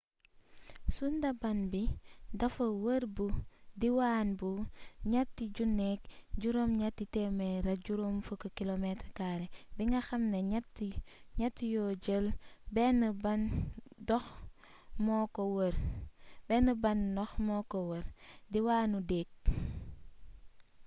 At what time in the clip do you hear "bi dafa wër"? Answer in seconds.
1.71-3.03